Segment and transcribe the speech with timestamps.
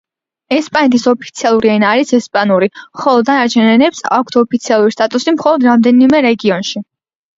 [0.55, 2.69] ესპანეთის ოფიციალური ენა არის ესპანური,
[3.03, 6.87] ხოლო დანარჩენ ენებს აქვთ ოფიციალური სტატუსი მხოლოდ რამდენიმე რეგიონში.